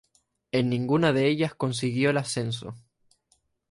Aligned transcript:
En 0.51 0.67
ninguna 0.71 1.13
de 1.13 1.27
ellas 1.27 1.53
consiguió 1.53 2.09
el 2.09 2.17
ascenso. 2.17 2.73